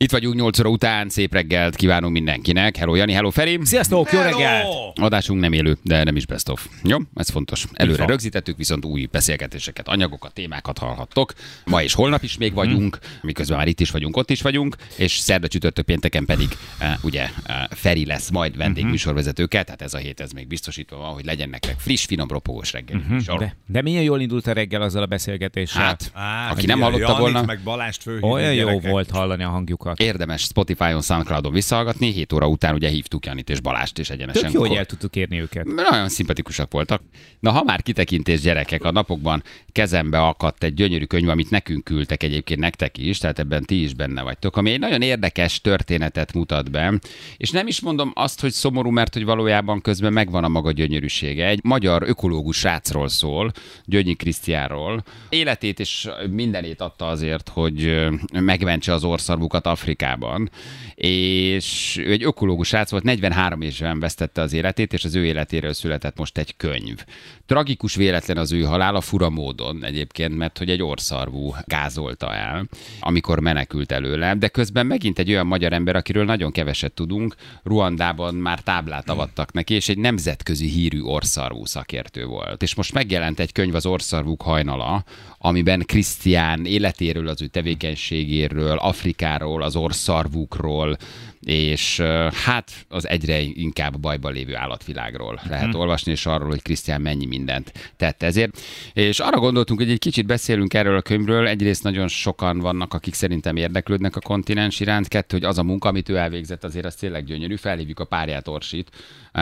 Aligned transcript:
Itt 0.00 0.10
vagyunk 0.10 0.34
8 0.34 0.58
óra 0.58 0.68
után, 0.68 1.08
szép 1.08 1.32
reggelt 1.32 1.76
kívánunk 1.76 2.12
mindenkinek. 2.12 2.76
Hello 2.76 2.94
Jani, 2.94 3.12
hello 3.12 3.30
Feri. 3.30 3.58
Sziasztok, 3.62 4.12
jó 4.12 4.20
reggelt! 4.20 4.66
Adásunk 4.94 5.40
nem 5.40 5.52
élő, 5.52 5.76
de 5.82 6.04
nem 6.04 6.16
is 6.16 6.26
best 6.26 6.48
of. 6.48 6.68
Jó, 6.82 6.98
ez 7.14 7.28
fontos. 7.28 7.64
Előre 7.72 8.06
rögzítettük, 8.06 8.56
viszont 8.56 8.84
új 8.84 9.08
beszélgetéseket, 9.10 9.88
anyagokat, 9.88 10.32
témákat 10.32 10.78
hallhattok. 10.78 11.32
Ma 11.64 11.82
és 11.82 11.94
holnap 11.94 12.22
is 12.22 12.36
még 12.36 12.54
vagyunk, 12.54 12.98
miközben 13.22 13.56
már 13.58 13.68
itt 13.68 13.80
is 13.80 13.90
vagyunk, 13.90 14.16
ott 14.16 14.30
is 14.30 14.42
vagyunk, 14.42 14.76
és 14.96 15.12
szerda 15.12 15.48
csütörtök 15.48 15.84
pénteken 15.84 16.24
pedig 16.24 16.48
uh, 16.80 16.86
ugye 17.02 17.22
uh, 17.22 17.54
Feri 17.70 18.06
lesz 18.06 18.30
majd 18.30 18.56
vendégműsorvezetőkkel, 18.56 19.64
tehát 19.64 19.82
ez 19.82 19.94
a 19.94 19.98
hét 19.98 20.20
ez 20.20 20.32
még 20.32 20.46
biztosítva 20.46 20.96
van, 20.96 21.12
hogy 21.12 21.24
legyen 21.24 21.48
nektek 21.48 21.78
friss, 21.78 22.04
finom, 22.04 22.28
ropogós 22.28 22.72
reggel. 22.72 23.02
műsor. 23.08 23.38
De, 23.38 23.56
de 23.66 23.82
milyen 23.82 24.02
jól 24.02 24.20
indult 24.20 24.46
a 24.46 24.52
reggel 24.52 24.82
azzal 24.82 25.02
a 25.02 25.06
beszélgetéssel. 25.06 25.82
Hát, 25.82 26.10
Á, 26.14 26.50
aki 26.50 26.66
nem 26.66 26.80
hallotta 26.80 27.00
Janit 27.02 27.18
volna, 27.18 27.42
meg 27.42 27.60
Balást 27.64 28.02
Olyan 28.20 28.54
jó 28.54 28.64
gyerekek. 28.64 28.90
volt 28.90 29.10
hallani 29.10 29.42
a 29.42 29.48
hangjukat. 29.48 29.87
Érdemes 29.96 30.42
Spotify-on, 30.42 31.02
Soundcloud-on 31.02 31.52
visszahallgatni. 31.52 32.12
7 32.12 32.32
óra 32.32 32.48
után 32.48 32.74
ugye 32.74 32.88
hívtuk 32.88 33.26
Janit 33.26 33.50
és 33.50 33.60
Balást, 33.60 33.98
és 33.98 34.10
egyenesen 34.10 34.42
Tök 34.42 34.52
jó, 34.52 34.60
hogy 34.60 34.76
el 34.76 34.84
tudtuk 34.84 35.16
érni 35.16 35.40
őket. 35.40 35.64
Nagyon 35.64 36.08
szimpatikusak 36.08 36.72
voltak. 36.72 37.02
Na, 37.40 37.50
ha 37.50 37.62
már 37.62 37.82
kitekintés 37.82 38.40
gyerekek, 38.40 38.84
a 38.84 38.90
napokban 38.90 39.42
kezembe 39.72 40.20
akadt 40.20 40.62
egy 40.62 40.74
gyönyörű 40.74 41.04
könyv, 41.04 41.28
amit 41.28 41.50
nekünk 41.50 41.84
küldtek 41.84 42.22
egyébként 42.22 42.60
nektek 42.60 42.98
is, 42.98 43.18
tehát 43.18 43.38
ebben 43.38 43.64
ti 43.64 43.82
is 43.82 43.94
benne 43.94 44.22
vagytok, 44.22 44.56
ami 44.56 44.70
egy 44.70 44.78
nagyon 44.78 45.02
érdekes 45.02 45.60
történetet 45.60 46.32
mutat 46.32 46.70
be. 46.70 46.98
És 47.36 47.50
nem 47.50 47.66
is 47.66 47.80
mondom 47.80 48.10
azt, 48.14 48.40
hogy 48.40 48.52
szomorú, 48.52 48.90
mert 48.90 49.14
hogy 49.14 49.24
valójában 49.24 49.80
közben 49.80 50.12
megvan 50.12 50.44
a 50.44 50.48
maga 50.48 50.72
gyönyörűsége. 50.72 51.46
Egy 51.46 51.60
magyar 51.62 52.02
ökológus 52.06 52.56
srácról 52.56 53.08
szól, 53.08 53.52
Gyöngyi 53.84 54.14
Krisztiánról. 54.14 55.04
Életét 55.28 55.80
és 55.80 56.08
mindenét 56.30 56.80
adta 56.80 57.06
azért, 57.06 57.48
hogy 57.48 58.06
megmentse 58.32 58.92
az 58.92 59.04
orszarvukat 59.04 59.66
Afrikában. 59.78 60.50
És 60.94 61.96
ő 62.04 62.10
egy 62.12 62.24
ökológus 62.24 62.68
srác 62.68 62.90
volt, 62.90 63.02
43 63.02 63.60
évesen 63.60 64.00
vesztette 64.00 64.40
az 64.40 64.52
életét, 64.52 64.92
és 64.92 65.04
az 65.04 65.14
ő 65.14 65.24
életéről 65.24 65.72
született 65.72 66.18
most 66.18 66.38
egy 66.38 66.56
könyv. 66.56 67.04
Tragikus 67.46 67.94
véletlen 67.94 68.36
az 68.36 68.52
ő 68.52 68.62
halála 68.62 69.00
fura 69.00 69.30
módon 69.30 69.84
egyébként, 69.84 70.36
mert 70.36 70.58
hogy 70.58 70.70
egy 70.70 70.82
orszarvú 70.82 71.54
gázolta 71.64 72.34
el, 72.34 72.68
amikor 73.00 73.40
menekült 73.40 73.92
előle, 73.92 74.34
de 74.34 74.48
közben 74.48 74.86
megint 74.86 75.18
egy 75.18 75.30
olyan 75.30 75.46
magyar 75.46 75.72
ember, 75.72 75.96
akiről 75.96 76.24
nagyon 76.24 76.52
keveset 76.52 76.92
tudunk, 76.92 77.34
Ruandában 77.62 78.34
már 78.34 78.60
táblát 78.60 79.08
avattak 79.08 79.52
neki, 79.52 79.74
és 79.74 79.88
egy 79.88 79.98
nemzetközi 79.98 80.68
hírű 80.68 81.00
orszarvú 81.00 81.64
szakértő 81.64 82.24
volt. 82.24 82.62
És 82.62 82.74
most 82.74 82.92
megjelent 82.92 83.40
egy 83.40 83.52
könyv 83.52 83.74
az 83.74 83.86
orszarvúk 83.86 84.42
hajnala, 84.42 85.04
amiben 85.38 85.82
Krisztián 85.86 86.64
életéről, 86.64 87.28
az 87.28 87.42
ő 87.42 87.46
tevékenységéről, 87.46 88.76
Afrikáról, 88.76 89.62
az 89.68 89.76
orszarvúkról, 89.76 90.96
és 91.40 92.00
hát 92.44 92.70
az 92.88 93.08
egyre 93.08 93.40
inkább 93.40 94.00
bajban 94.00 94.32
lévő 94.32 94.56
állatvilágról 94.56 95.40
lehet 95.48 95.74
olvasni, 95.74 96.12
és 96.12 96.26
arról, 96.26 96.48
hogy 96.48 96.62
Krisztián 96.62 97.00
mennyi 97.00 97.26
mindent 97.26 97.92
tett 97.96 98.22
ezért. 98.22 98.60
És 98.92 99.20
arra 99.20 99.38
gondoltunk, 99.38 99.80
hogy 99.80 99.90
egy 99.90 99.98
kicsit 99.98 100.26
beszélünk 100.26 100.74
erről 100.74 100.96
a 100.96 101.02
könyvről. 101.02 101.46
Egyrészt 101.46 101.82
nagyon 101.82 102.08
sokan 102.08 102.58
vannak, 102.58 102.94
akik 102.94 103.14
szerintem 103.14 103.56
érdeklődnek 103.56 104.16
a 104.16 104.20
kontinens 104.20 104.80
iránt. 104.80 105.08
Kettő, 105.08 105.36
hogy 105.36 105.46
az 105.46 105.58
a 105.58 105.62
munka, 105.62 105.88
amit 105.88 106.08
ő 106.08 106.16
elvégzett, 106.16 106.64
azért 106.64 106.84
az 106.84 106.94
tényleg 106.94 107.24
gyönyörű. 107.24 107.56
Felhívjuk 107.56 108.00
a 108.00 108.04
párját 108.04 108.48
Orsit, 108.48 108.90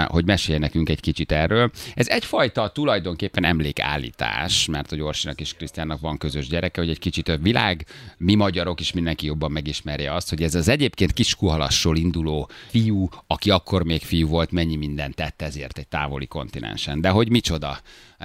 hogy 0.07 0.25
mesélj 0.25 0.59
nekünk 0.59 0.89
egy 0.89 1.01
kicsit 1.01 1.33
erről. 1.33 1.71
Ez 1.95 2.09
egyfajta 2.09 2.69
tulajdonképpen 2.69 3.45
emlékállítás, 3.45 4.67
mert 4.67 4.91
hogy 4.91 5.01
Orsinak 5.01 5.41
és 5.41 5.55
Krisztiánnak 5.55 6.01
van 6.01 6.19
közös 6.19 6.49
gyereke, 6.49 6.81
hogy 6.81 6.91
egy 6.91 6.99
kicsit 6.99 7.29
a 7.29 7.37
világ, 7.37 7.87
mi 8.19 8.35
magyarok 8.35 8.81
is 8.81 8.93
mindenki 8.93 9.27
jobban 9.27 9.53
megismerje 9.53 10.13
azt, 10.17 10.29
hogy 10.29 10.43
ez 10.43 10.55
az 10.55 10.69
egyébként 10.69 11.13
kiskuhalasról 11.13 11.97
induló 11.97 12.51
fiú, 12.69 13.09
aki 13.27 13.51
akkor 13.51 13.85
még 13.85 14.03
fiú 14.03 14.29
volt, 14.29 14.51
mennyi 14.51 14.77
mindent 14.77 15.15
tett 15.15 15.43
ezért 15.43 15.79
egy 15.79 15.89
távoli 15.89 16.27
kontinensen. 16.27 17.01
De 17.01 17.09
hogy 17.09 17.31
micsoda 17.31 17.81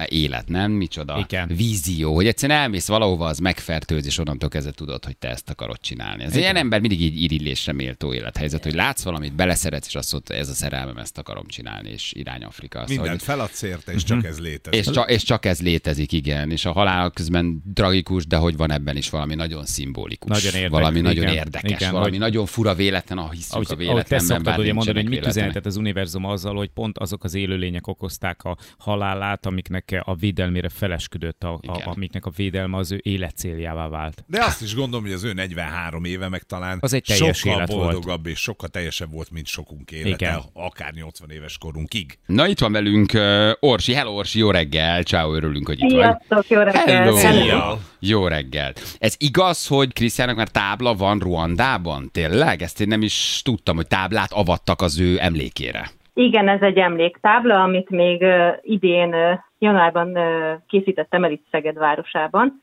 élet, 0.06 0.48
nem? 0.48 0.70
Micsoda 0.72 1.18
Igen. 1.18 1.48
vízió, 1.56 2.14
hogy 2.14 2.26
egyszerűen 2.26 2.58
elmész 2.58 2.86
valahova, 2.88 3.26
az 3.26 3.38
megfertőz, 3.38 4.06
és 4.06 4.18
onnantól 4.18 4.48
kezdve 4.48 4.72
tudod, 4.72 5.04
hogy 5.04 5.16
te 5.16 5.28
ezt 5.28 5.50
akarod 5.50 5.80
csinálni. 5.80 6.22
Ez 6.22 6.36
ilyen 6.36 6.56
ember 6.56 6.80
mindig 6.80 7.00
így 7.00 7.22
irillésre 7.22 7.72
méltó 7.72 8.14
élethelyzet, 8.14 8.62
hogy 8.62 8.74
látsz 8.74 9.02
valamit, 9.02 9.34
beleszeretsz, 9.34 9.86
és 9.86 9.94
azt 9.94 10.12
mondod, 10.12 10.36
ez 10.36 10.48
a 10.48 10.52
szerelmem, 10.54 10.96
ezt 10.96 11.18
akarom 11.18 11.46
csinálni, 11.46 11.90
és 11.90 12.12
irány 12.16 12.44
Afrika. 12.44 12.78
Azt, 12.80 12.88
Mindent 12.88 13.10
hogy- 13.10 13.22
feladsz 13.22 13.62
érte, 13.62 13.92
és 13.92 14.04
csak 14.04 14.24
ez 14.24 14.40
létezik. 14.40 14.80
és, 14.80 14.90
csak, 14.92 15.10
és 15.10 15.22
csak 15.22 15.44
ez 15.44 15.60
létezik, 15.60 16.12
igen. 16.12 16.50
És 16.50 16.64
a 16.64 16.72
halál 16.72 17.10
közben 17.10 17.62
tragikus, 17.74 18.26
de 18.26 18.36
hogy 18.36 18.56
van 18.56 18.70
ebben 18.72 18.96
is 18.96 19.10
valami 19.10 19.34
nagyon 19.34 19.64
szimbolikus. 19.66 20.28
Nagyon 20.30 20.46
érdekes, 20.46 20.70
valami 20.70 20.98
igen. 20.98 21.14
nagyon 21.14 21.34
érdekes, 21.34 21.70
Igen, 21.70 21.90
valami 21.92 22.10
hogy- 22.10 22.18
nagyon 22.18 22.46
fura 22.46 22.74
véletlen, 22.74 23.18
ha 23.18 23.30
hiszük 23.30 23.52
Ahogy, 23.52 23.66
a 23.68 23.72
ahogy 23.72 23.84
te 23.84 23.88
véletlenben, 23.88 24.26
szoktad 24.36 24.58
ugye 24.58 24.72
mondani, 24.72 25.00
hogy 25.00 25.08
mit 25.08 25.26
üzenhetett 25.26 25.66
az 25.66 25.76
univerzum 25.76 26.24
azzal, 26.24 26.54
hogy 26.56 26.68
pont 26.68 26.98
azok 26.98 27.24
az 27.24 27.34
élőlények 27.34 27.86
okozták 27.86 28.42
a 28.44 28.56
halálát, 28.78 29.46
amiknek 29.46 29.81
a 30.04 30.14
védelmére 30.14 30.68
felesküdött, 30.68 31.44
a, 31.44 31.52
a, 31.66 31.80
amiknek 31.84 32.26
a 32.26 32.30
védelme 32.36 32.76
az 32.76 32.92
ő 32.92 33.00
életcéljává 33.02 33.88
vált. 33.88 34.24
De 34.26 34.44
azt 34.44 34.62
is 34.62 34.74
gondolom, 34.74 35.04
hogy 35.04 35.14
az 35.14 35.24
ő 35.24 35.32
43 35.32 36.04
éve 36.04 36.28
meg 36.28 36.42
talán 36.42 36.78
Az 36.80 36.92
egy 36.92 37.02
teljes 37.02 37.38
sokkal 37.38 37.56
élet 37.56 37.68
volt. 37.72 37.82
boldogabb 37.82 38.26
és 38.26 38.38
sokkal 38.40 38.68
teljesebb 38.68 39.10
volt, 39.12 39.30
mint 39.30 39.46
sokunk 39.46 39.90
élete, 39.90 40.08
Igen. 40.08 40.40
akár 40.52 40.92
80 40.92 41.30
éves 41.30 41.58
korunkig. 41.58 42.18
Na 42.26 42.46
itt 42.48 42.58
van 42.58 42.72
velünk 42.72 43.12
uh, 43.14 43.50
Orsi. 43.60 43.92
Hello 43.94 44.10
Orsi, 44.12 44.38
jó 44.38 44.50
reggel. 44.50 45.02
Ciao, 45.02 45.34
örülünk, 45.34 45.66
hogy 45.66 45.82
itt 45.82 45.90
vagy. 45.90 46.00
Sziasztok, 46.00 46.48
jó 46.48 46.60
reggelt! 46.60 46.86
Hello. 46.90 47.16
Szia. 47.16 47.78
Jó 47.98 48.26
reggel. 48.26 48.72
Ez 48.98 49.14
igaz, 49.18 49.66
hogy 49.66 49.92
Krisztiának 49.92 50.36
már 50.36 50.48
tábla 50.48 50.94
van 50.94 51.18
Ruandában? 51.18 52.10
Tényleg? 52.12 52.62
Ezt 52.62 52.80
én 52.80 52.88
nem 52.88 53.02
is 53.02 53.40
tudtam, 53.44 53.76
hogy 53.76 53.86
táblát 53.86 54.32
avattak 54.32 54.80
az 54.80 54.98
ő 54.98 55.16
emlékére. 55.20 55.90
Igen, 56.14 56.48
ez 56.48 56.60
egy 56.60 56.78
emléktábla, 56.78 57.62
amit 57.62 57.90
még 57.90 58.24
idén, 58.60 59.40
januárban 59.58 60.18
készítettem 60.66 61.24
el 61.24 61.30
itt 61.30 61.46
Szeged 61.50 61.78
városában, 61.78 62.62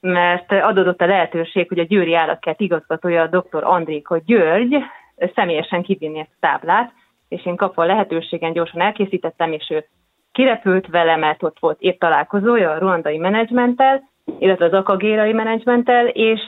mert 0.00 0.52
adódott 0.52 1.00
a 1.00 1.06
lehetőség, 1.06 1.68
hogy 1.68 1.78
a 1.78 1.84
Győri 1.84 2.14
Állatkert 2.14 2.60
igazgatója, 2.60 3.22
a 3.22 3.26
dr. 3.26 3.64
Andréko 3.64 4.16
György 4.18 4.76
személyesen 5.34 5.82
kivinni 5.82 6.18
ezt 6.18 6.30
a 6.32 6.46
táblát, 6.46 6.92
és 7.28 7.46
én 7.46 7.56
kapva 7.56 7.82
a 7.82 7.86
lehetőségen 7.86 8.52
gyorsan 8.52 8.80
elkészítettem, 8.80 9.52
és 9.52 9.70
ő 9.70 9.84
kirepült 10.32 10.86
vele, 10.86 11.16
mert 11.16 11.42
ott 11.42 11.58
volt 11.60 11.80
épp 11.80 12.00
találkozója 12.00 12.70
a 12.70 12.78
ruandai 12.78 13.18
menedzsmenttel, 13.18 14.08
illetve 14.38 14.64
az 14.64 14.72
akagérai 14.72 15.32
menedzsmenttel, 15.32 16.06
és 16.06 16.40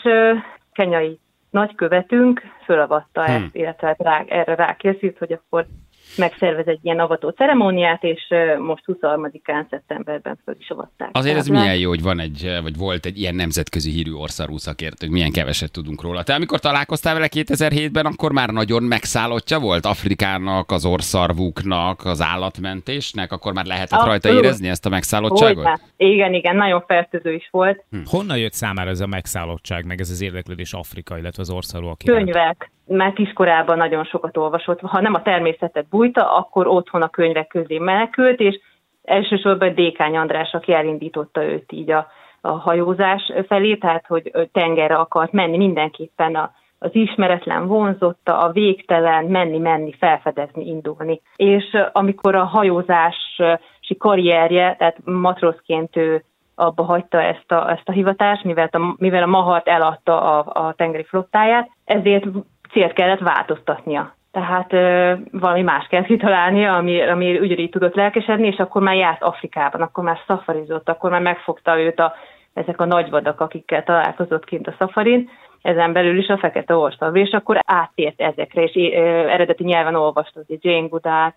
kenyai 0.72 1.18
nagykövetünk 1.50 2.42
fölavatta 2.64 3.24
Hmm. 3.24 3.34
ezt, 3.34 3.54
illetve 3.54 3.94
rá, 3.98 4.24
erre 4.28 4.54
rákészült, 4.54 5.18
hogy 5.18 5.32
akkor 5.32 5.66
megszervez 6.16 6.66
egy 6.66 6.78
ilyen 6.82 6.98
avató 6.98 7.28
ceremóniát, 7.28 8.02
és 8.04 8.34
most 8.58 8.84
23-án 8.86 9.68
szeptemberben 9.70 10.38
föl 10.44 10.54
is 10.58 10.70
avatták. 10.70 11.08
Azért 11.12 11.36
ez 11.36 11.46
milyen 11.46 11.76
jó, 11.76 11.88
hogy 11.88 12.02
van 12.02 12.20
egy, 12.20 12.58
vagy 12.62 12.76
volt 12.76 13.06
egy 13.06 13.18
ilyen 13.18 13.34
nemzetközi 13.34 13.90
hírű 13.90 14.12
orszarú 14.12 14.56
szakértők, 14.56 15.10
milyen 15.10 15.32
keveset 15.32 15.72
tudunk 15.72 16.02
róla. 16.02 16.22
Te 16.22 16.34
amikor 16.34 16.60
találkoztál 16.60 17.14
vele 17.14 17.28
2007-ben, 17.30 18.06
akkor 18.06 18.32
már 18.32 18.48
nagyon 18.48 18.82
megszállottja 18.82 19.58
volt 19.58 19.86
Afrikának, 19.86 20.70
az 20.70 20.86
orszarvúknak, 20.86 22.04
az 22.04 22.20
állatmentésnek, 22.22 23.32
akkor 23.32 23.52
már 23.52 23.64
lehetett 23.64 24.04
rajta 24.04 24.14
Abszolút. 24.28 24.44
érezni 24.44 24.68
ezt 24.68 24.86
a 24.86 24.88
megszállottságot? 24.88 25.54
Hogyne. 25.54 25.80
Igen, 25.96 26.34
igen, 26.34 26.56
nagyon 26.56 26.84
fertőző 26.86 27.32
is 27.32 27.48
volt. 27.50 27.84
Honnan 28.04 28.38
jött 28.38 28.52
számára 28.52 28.90
ez 28.90 29.00
a 29.00 29.06
megszállottság, 29.06 29.86
meg 29.86 30.00
ez 30.00 30.10
az 30.10 30.20
érdeklődés 30.22 30.72
Afrika, 30.72 31.18
illetve 31.18 31.42
az 31.42 31.50
országok 31.50 32.04
iránt? 32.04 32.24
Könyvek, 32.24 32.70
mert 32.90 33.14
kiskorában 33.14 33.76
nagyon 33.76 34.04
sokat 34.04 34.36
olvasott. 34.36 34.80
Ha 34.80 35.00
nem 35.00 35.14
a 35.14 35.22
természetet 35.22 35.88
bújta, 35.88 36.36
akkor 36.36 36.66
otthon 36.66 37.02
a 37.02 37.08
könyvek 37.08 37.46
közé 37.46 37.78
menekült, 37.78 38.40
és 38.40 38.60
elsősorban 39.02 39.74
Dékány 39.74 40.16
András, 40.16 40.52
aki 40.52 40.72
elindította 40.72 41.44
őt 41.44 41.72
így 41.72 41.90
a, 41.90 42.06
a 42.40 42.50
hajózás 42.50 43.32
felé, 43.46 43.74
tehát 43.74 44.06
hogy 44.06 44.32
tengerre 44.52 44.94
akart 44.94 45.32
menni 45.32 45.56
mindenképpen 45.56 46.34
a, 46.34 46.52
az 46.78 46.90
ismeretlen 46.92 47.66
vonzotta, 47.66 48.38
a 48.38 48.52
végtelen, 48.52 49.24
menni, 49.24 49.58
menni, 49.58 49.92
felfedezni, 49.98 50.66
indulni. 50.66 51.20
És 51.36 51.76
amikor 51.92 52.34
a 52.34 52.44
hajózási 52.44 53.96
karrierje, 53.98 54.74
tehát 54.78 54.96
matrózként 55.04 55.96
ő 55.96 56.24
abba 56.54 56.82
hagyta 56.82 57.22
ezt 57.22 57.52
a, 57.52 57.70
ezt 57.70 57.88
a 57.88 57.92
hivatást, 57.92 58.44
mivel 58.44 58.68
a, 58.72 58.94
mivel 58.96 59.22
a 59.22 59.26
Mahart 59.26 59.68
eladta 59.68 60.38
a, 60.38 60.66
a 60.66 60.72
tengeri 60.72 61.04
flottáját, 61.04 61.70
ezért 61.84 62.24
célt 62.72 62.92
kellett 62.92 63.20
változtatnia. 63.20 64.14
Tehát 64.32 64.72
ö, 64.72 65.14
valami 65.32 65.62
más 65.62 65.86
kell 65.86 66.02
kitalálnia, 66.02 66.76
ami, 66.76 67.02
ami 67.02 67.38
ugyanígy 67.38 67.70
tudott 67.70 67.94
lelkesedni, 67.94 68.46
és 68.46 68.56
akkor 68.56 68.82
már 68.82 68.96
járt 68.96 69.22
Afrikában, 69.22 69.80
akkor 69.80 70.04
már 70.04 70.18
szafarizott, 70.26 70.88
akkor 70.88 71.10
már 71.10 71.20
megfogta 71.20 71.80
őt 71.80 72.00
a, 72.00 72.14
ezek 72.54 72.80
a 72.80 72.84
nagyvadak, 72.84 73.40
akikkel 73.40 73.84
találkozott 73.84 74.44
kint 74.44 74.66
a 74.66 74.74
szafarin, 74.78 75.30
ezen 75.62 75.92
belül 75.92 76.18
is 76.18 76.28
a 76.28 76.38
fekete 76.38 76.76
orszarv, 76.76 77.16
és 77.16 77.30
akkor 77.30 77.58
áttért 77.66 78.20
ezekre, 78.20 78.62
és 78.62 78.74
ö, 78.74 78.98
eredeti 79.28 79.64
nyelven 79.64 79.94
olvasta, 79.94 80.40
Jane 80.46 80.86
Goodall, 80.86 81.32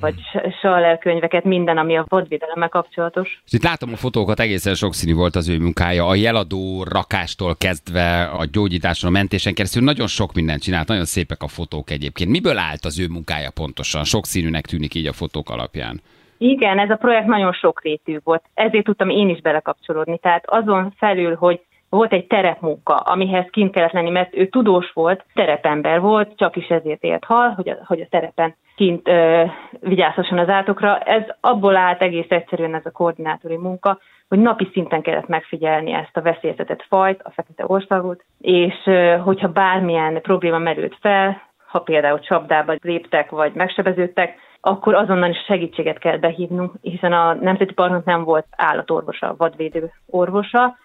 vagy 0.00 0.14
Schaller 0.58 0.98
könyveket, 0.98 1.44
minden, 1.44 1.78
ami 1.78 1.96
a 1.96 2.04
vadvédelemmel 2.08 2.68
kapcsolatos. 2.68 3.42
És 3.46 3.52
itt 3.52 3.62
látom 3.62 3.92
a 3.92 3.96
fotókat, 3.96 4.40
egészen 4.40 4.74
sokszínű 4.74 5.14
volt 5.14 5.36
az 5.36 5.48
ő 5.48 5.58
munkája, 5.58 6.06
a 6.06 6.14
jeladó 6.14 6.84
rakástól 6.84 7.56
kezdve 7.56 8.24
a 8.24 8.44
gyógyításon, 8.52 9.10
a 9.10 9.12
mentésen 9.12 9.54
keresztül 9.54 9.82
nagyon 9.82 10.06
sok 10.06 10.34
mindent 10.34 10.62
csinált, 10.62 10.88
nagyon 10.88 11.04
szépek 11.04 11.42
a 11.42 11.48
fotók 11.48 11.90
egyébként. 11.90 12.30
Miből 12.30 12.58
állt 12.58 12.84
az 12.84 13.00
ő 13.00 13.06
munkája 13.08 13.50
pontosan? 13.50 14.04
Sokszínűnek 14.04 14.66
tűnik 14.66 14.94
így 14.94 15.06
a 15.06 15.12
fotók 15.12 15.50
alapján. 15.50 16.00
Igen, 16.38 16.78
ez 16.78 16.90
a 16.90 16.96
projekt 16.96 17.26
nagyon 17.26 17.52
sokrétű 17.52 18.18
volt, 18.24 18.42
ezért 18.54 18.84
tudtam 18.84 19.10
én 19.10 19.28
is 19.28 19.40
belekapcsolódni. 19.40 20.18
Tehát 20.18 20.44
azon 20.46 20.94
felül, 20.96 21.34
hogy 21.34 21.60
volt 21.90 22.12
egy 22.12 22.26
terepmunka, 22.26 22.94
amihez 22.94 23.46
kint 23.50 23.72
kellett 23.72 23.92
lenni, 23.92 24.10
mert 24.10 24.36
ő 24.36 24.46
tudós 24.46 24.90
volt, 24.92 25.24
terepember 25.34 26.00
volt, 26.00 26.36
csak 26.36 26.56
is 26.56 26.68
ezért 26.68 27.02
élt 27.02 27.24
hal, 27.24 27.50
hogy 27.50 27.68
a, 27.68 27.76
hogy 27.84 28.00
a 28.00 28.06
terepen 28.10 28.54
kint 28.76 29.08
ö, 29.08 29.44
vigyázhasson 29.80 30.38
az 30.38 30.48
átokra. 30.48 30.98
Ez 30.98 31.22
abból 31.40 31.76
állt 31.76 32.02
egész 32.02 32.26
egyszerűen 32.28 32.74
ez 32.74 32.86
a 32.86 32.90
koordinátori 32.90 33.56
munka, 33.56 33.98
hogy 34.28 34.38
napi 34.38 34.68
szinten 34.72 35.02
kellett 35.02 35.28
megfigyelni 35.28 35.92
ezt 35.92 36.16
a 36.16 36.22
veszélyeztetett 36.22 36.84
fajt, 36.88 37.22
a 37.22 37.30
fekete 37.30 37.64
országot, 37.66 38.24
és 38.40 38.74
ö, 38.84 39.16
hogyha 39.24 39.48
bármilyen 39.48 40.20
probléma 40.22 40.58
merült 40.58 40.96
fel, 41.00 41.42
ha 41.66 41.78
például 41.78 42.20
csapdába 42.20 42.74
léptek, 42.82 43.30
vagy 43.30 43.52
megsebeződtek, 43.54 44.34
akkor 44.60 44.94
azonnal 44.94 45.30
is 45.30 45.44
segítséget 45.46 45.98
kell 45.98 46.18
behívnunk, 46.18 46.72
hiszen 46.80 47.12
a 47.12 47.34
Nemzeti 47.34 47.72
Parknak 47.72 48.04
nem 48.04 48.24
volt 48.24 48.46
állatorvosa, 48.50 49.34
vadvédő 49.38 49.92
orvosa. 50.06 50.76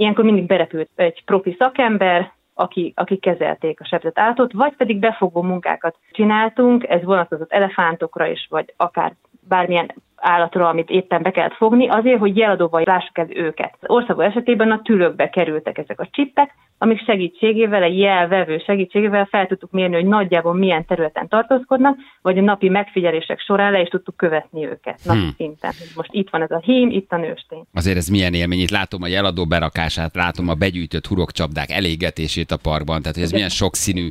Ilyenkor 0.00 0.24
mindig 0.24 0.46
berepült 0.46 0.90
egy 0.94 1.24
profi 1.24 1.56
szakember, 1.58 2.32
aki, 2.54 2.92
aki 2.96 3.16
kezelték 3.16 3.80
a 3.80 3.84
sebzett 3.84 4.18
állatot, 4.18 4.52
vagy 4.52 4.76
pedig 4.76 4.98
befogó 4.98 5.42
munkákat 5.42 5.96
csináltunk, 6.10 6.88
ez 6.88 7.04
vonatkozott 7.04 7.52
elefántokra 7.52 8.26
is, 8.26 8.46
vagy 8.50 8.74
akár 8.76 9.14
bármilyen 9.48 9.94
állatra, 10.20 10.68
amit 10.68 10.90
éppen 10.90 11.22
be 11.22 11.30
kellett 11.30 11.54
fogni, 11.54 11.88
azért, 11.88 12.18
hogy 12.18 12.36
jeladóval 12.36 12.82
lássuk 12.84 13.18
el 13.18 13.26
őket. 13.30 13.76
Az 13.80 13.90
országok 13.90 14.24
esetében 14.24 14.70
a 14.70 14.82
tülökbe 14.82 15.28
kerültek 15.28 15.78
ezek 15.78 16.00
a 16.00 16.08
csippek, 16.10 16.54
amik 16.82 17.04
segítségével, 17.04 17.82
egy 17.82 17.98
jelvevő 17.98 18.62
segítségével 18.66 19.24
fel 19.24 19.46
tudtuk 19.46 19.70
mérni, 19.70 19.94
hogy 19.94 20.06
nagyjából 20.06 20.54
milyen 20.54 20.84
területen 20.84 21.28
tartózkodnak, 21.28 21.96
vagy 22.22 22.38
a 22.38 22.40
napi 22.40 22.68
megfigyelések 22.68 23.40
során 23.40 23.72
le 23.72 23.80
is 23.80 23.88
tudtuk 23.88 24.16
követni 24.16 24.66
őket 24.66 24.98
napi 25.04 25.18
hmm. 25.18 25.30
szinten. 25.36 25.72
Most 25.94 26.08
itt 26.12 26.30
van 26.30 26.42
ez 26.42 26.50
a 26.50 26.60
hím, 26.64 26.90
itt 26.90 27.12
a 27.12 27.16
nőstény. 27.16 27.64
Azért 27.74 27.96
ez 27.96 28.08
milyen 28.08 28.34
élmény, 28.34 28.58
itt 28.58 28.70
látom 28.70 29.02
a 29.02 29.06
jeladó 29.06 29.46
berakását, 29.46 30.14
látom 30.14 30.48
a 30.48 30.54
begyűjtött 30.54 31.06
hurokcsapdák 31.06 31.70
elégetését 31.70 32.50
a 32.50 32.56
parkban, 32.62 33.00
tehát 33.00 33.14
hogy 33.14 33.24
ez 33.24 33.32
milyen 33.32 33.48
sokszínű 33.48 34.08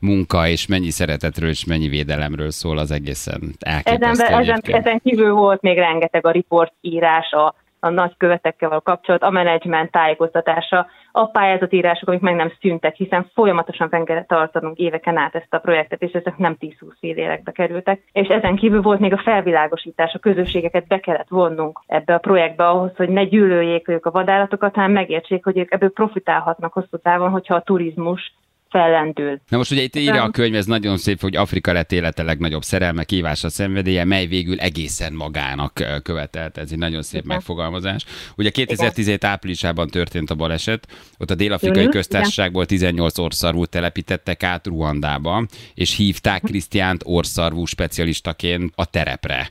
munka, 0.00 0.48
és 0.48 0.66
mennyi 0.66 0.90
szeretetről 0.90 1.48
és 1.48 1.64
mennyi 1.64 1.88
védelemről 1.88 2.50
szól 2.50 2.78
az 2.78 2.90
egészen 2.90 3.40
elképesztő. 3.60 4.24
Ezen, 4.24 4.40
ezen, 4.40 4.60
ezen 4.64 5.00
kívül 5.04 5.32
volt 5.32 5.51
még 5.60 5.78
rengeteg 5.78 6.26
a 6.26 6.30
riport 6.30 6.72
írás, 6.80 7.32
a 7.32 7.54
a 7.84 7.90
nagykövetekkel 7.90 8.68
való 8.68 8.80
kapcsolat, 8.80 9.22
a 9.22 9.30
menedzsment 9.30 9.90
tájékoztatása, 9.90 10.86
a 11.12 11.26
pályázatírások, 11.26 12.08
amik 12.08 12.20
meg 12.20 12.34
nem 12.34 12.52
szűntek, 12.60 12.94
hiszen 12.94 13.30
folyamatosan 13.34 13.88
fenn 13.88 14.26
tartanunk 14.26 14.78
éveken 14.78 15.16
át 15.16 15.34
ezt 15.34 15.54
a 15.54 15.58
projektet, 15.58 16.02
és 16.02 16.12
ezek 16.12 16.36
nem 16.36 16.56
10-20 16.60 16.72
évekbe 17.00 17.52
kerültek. 17.52 18.02
És 18.12 18.28
ezen 18.28 18.56
kívül 18.56 18.82
volt 18.82 19.00
még 19.00 19.12
a 19.12 19.22
felvilágosítás, 19.24 20.14
a 20.14 20.18
közösségeket 20.18 20.86
be 20.86 21.00
kellett 21.00 21.28
vonnunk 21.28 21.80
ebbe 21.86 22.14
a 22.14 22.18
projektbe 22.18 22.68
ahhoz, 22.68 22.96
hogy 22.96 23.08
ne 23.08 23.24
gyűlöljék 23.24 23.88
ők 23.88 24.06
a 24.06 24.10
vadállatokat, 24.10 24.74
hanem 24.74 24.92
megértsék, 24.92 25.44
hogy 25.44 25.58
ők 25.58 25.72
ebből 25.72 25.92
profitálhatnak 25.92 26.72
hosszú 26.72 26.96
távon, 26.96 27.30
hogyha 27.30 27.54
a 27.54 27.62
turizmus 27.62 28.34
fellendül. 28.72 29.40
Na 29.48 29.56
most 29.56 29.70
ugye 29.70 29.82
itt 29.82 29.96
írja 29.96 30.22
a 30.22 30.30
könyv, 30.30 30.54
ez 30.54 30.66
nagyon 30.66 30.96
szép, 30.96 31.20
hogy 31.20 31.36
Afrika 31.36 31.72
lett 31.72 31.92
élete 31.92 32.22
legnagyobb 32.22 32.62
szerelme, 32.62 33.04
kívása, 33.04 33.48
szenvedélye, 33.48 34.04
mely 34.04 34.26
végül 34.26 34.60
egészen 34.60 35.12
magának 35.12 35.84
követelt. 36.02 36.58
Ez 36.58 36.72
egy 36.72 36.78
nagyon 36.78 37.02
szép 37.02 37.24
Igen. 37.24 37.36
megfogalmazás. 37.36 38.04
Ugye 38.36 38.50
2017 38.50 39.24
áprilisában 39.24 39.88
történt 39.88 40.30
a 40.30 40.34
baleset, 40.34 40.88
ott 41.18 41.30
a 41.30 41.34
Dél-Afrikai 41.34 41.88
Köztársaságból 41.88 42.66
18 42.66 43.18
orszarvút 43.18 43.70
telepítettek 43.70 44.42
át 44.42 44.66
Ruandába, 44.66 45.46
és 45.74 45.96
hívták 45.96 46.42
Krisztiánt 46.42 47.02
orszarvú 47.04 47.64
specialistaként 47.64 48.72
a 48.74 48.84
terepre. 48.84 49.48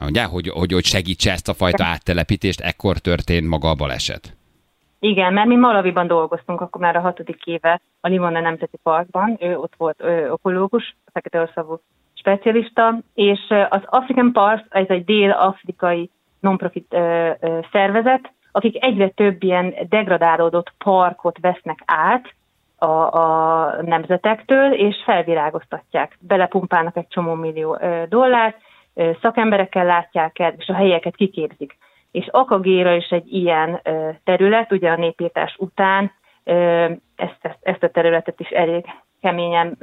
Ugye, 0.00 0.24
hogy, 0.24 0.48
hogy, 0.48 0.72
hogy 0.72 0.84
segítse 0.84 1.32
ezt 1.32 1.48
a 1.48 1.54
fajta 1.54 1.84
áttelepítést, 1.84 2.60
ekkor 2.60 2.98
történt 2.98 3.48
maga 3.48 3.70
a 3.70 3.74
baleset. 3.74 4.36
Igen, 5.04 5.32
mert 5.32 5.46
mi 5.46 5.56
Malaviban 5.56 6.06
dolgoztunk 6.06 6.60
akkor 6.60 6.80
már 6.80 6.96
a 6.96 7.00
hatodik 7.00 7.44
éve 7.44 7.80
a 8.00 8.08
Limona 8.08 8.40
Nemzeti 8.40 8.78
Parkban, 8.82 9.36
ő 9.40 9.58
ott 9.58 9.72
volt 9.76 10.02
ő, 10.02 10.26
ökológus, 10.26 10.96
fekete 11.12 11.40
orszavú 11.40 11.80
specialista, 12.14 12.98
és 13.14 13.40
az 13.68 13.80
African 13.84 14.32
Parks, 14.32 14.64
ez 14.68 14.88
egy 14.88 15.04
dél-afrikai 15.04 16.10
non-profit 16.40 16.86
ö, 16.90 17.30
ö, 17.40 17.58
szervezet, 17.72 18.32
akik 18.52 18.84
egyre 18.84 19.08
több 19.08 19.42
ilyen 19.42 19.74
degradálódott 19.88 20.72
parkot 20.78 21.38
vesznek 21.40 21.78
át 21.86 22.34
a, 22.76 23.16
a 23.18 23.82
nemzetektől, 23.82 24.72
és 24.72 24.96
felvirágoztatják. 25.04 26.18
Belepumpálnak 26.20 26.96
egy 26.96 27.08
csomó 27.08 27.34
millió 27.34 27.78
ö, 27.80 28.02
dollárt, 28.08 28.56
ö, 28.94 29.10
szakemberekkel 29.22 29.84
látják 29.84 30.38
el, 30.38 30.54
és 30.58 30.68
a 30.68 30.74
helyeket 30.74 31.16
kiképzik 31.16 31.76
és 32.12 32.28
Akagéra 32.30 32.94
is 32.94 33.08
egy 33.08 33.32
ilyen 33.32 33.80
terület, 34.24 34.72
ugye 34.72 34.90
a 34.90 34.96
népírtás 34.96 35.56
után 35.58 36.12
ezt, 37.16 37.38
ezt, 37.40 37.58
ezt 37.60 37.82
a 37.82 37.90
területet 37.90 38.40
is 38.40 38.48
elég 38.48 38.84
keményen 39.20 39.78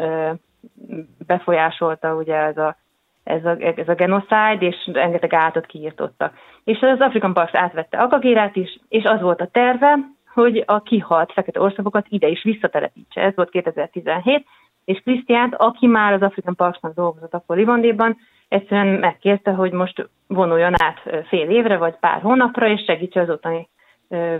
befolyásolta 1.28 2.16
ugye 2.16 2.36
ez 2.36 2.58
a, 2.58 2.76
ez 3.24 3.46
a, 3.46 3.56
ez 3.60 3.88
a 3.88 3.94
genocide, 3.94 4.58
és 4.60 4.76
rengeteg 4.94 5.34
állatot 5.34 5.66
kiírtottak. 5.66 6.34
És 6.64 6.80
az 6.82 7.00
African 7.00 7.34
Parks 7.34 7.56
átvette 7.56 7.98
Akagérát 7.98 8.56
is, 8.56 8.80
és 8.90 9.04
az 9.04 9.22
volt 9.22 9.42
a 9.42 9.50
terve, 9.52 9.98
hogy 10.34 10.64
a 10.66 10.82
kihalt 10.82 11.32
fekete 11.32 11.62
országokat 11.62 12.06
ide 12.10 12.28
is 12.28 12.44
visszatelepítse. 12.44 13.22
Ez 13.22 13.36
volt 13.36 13.50
2017, 13.50 14.46
és 14.86 15.00
Krisztiánt, 15.00 15.56
aki 15.56 15.88
már 15.88 16.14
az 16.14 16.22
African 16.22 16.56
Parksnak 16.56 16.94
dolgozott 16.94 17.34
akkor 17.34 17.58
Livandéban, 17.58 18.18
egyszerűen 18.50 18.88
megkérte, 18.88 19.52
hogy 19.52 19.72
most 19.72 20.10
vonuljon 20.28 20.74
át 20.82 21.00
fél 21.28 21.50
évre 21.50 21.78
vagy 21.78 21.96
pár 22.00 22.22
hónapra, 22.22 22.68
és 22.68 22.84
segítse 22.86 23.22
az 23.22 23.30
ottani 23.30 23.68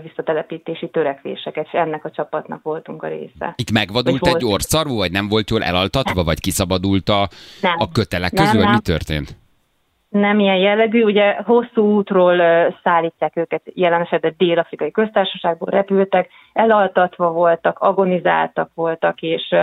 visszatelepítési 0.02 0.88
törekvéseket, 0.88 1.64
és 1.64 1.72
ennek 1.72 2.04
a 2.04 2.10
csapatnak 2.10 2.62
voltunk 2.62 3.02
a 3.02 3.08
része. 3.08 3.54
Itt 3.56 3.72
megvadult 3.72 4.26
egy 4.26 4.42
volt... 4.42 4.52
orszarvú, 4.52 4.96
vagy 4.96 5.12
nem 5.12 5.28
volt 5.28 5.50
jól 5.50 5.62
elaltatva, 5.62 6.24
vagy 6.24 6.40
kiszabadult 6.40 7.08
a, 7.08 7.28
nem. 7.60 7.74
a 7.78 7.88
kötelek 7.92 8.30
közül, 8.30 8.60
nem, 8.60 8.64
vagy 8.64 8.74
mi 8.74 8.80
történt? 8.80 9.36
Nem 10.08 10.38
ilyen 10.38 10.56
jellegű, 10.56 11.02
ugye 11.02 11.36
hosszú 11.44 11.82
útról 11.82 12.36
szállítják 12.82 13.36
őket, 13.36 13.62
jelen 13.64 14.00
esetben 14.00 14.34
Dél-Afrikai 14.36 14.90
Köztársaságból 14.90 15.68
repültek, 15.70 16.28
elaltatva 16.52 17.30
voltak, 17.32 17.78
agonizáltak 17.78 18.70
voltak, 18.74 19.20
és 19.20 19.54